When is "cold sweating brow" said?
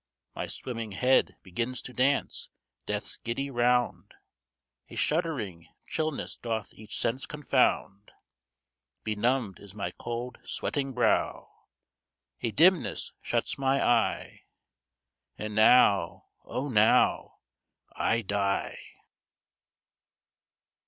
9.91-11.51